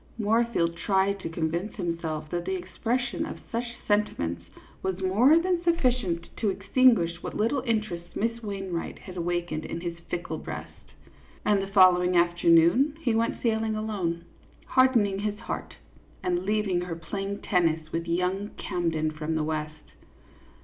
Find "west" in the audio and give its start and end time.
19.43-19.91